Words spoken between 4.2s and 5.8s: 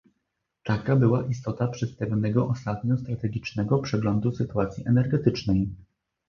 sytuacji energetycznej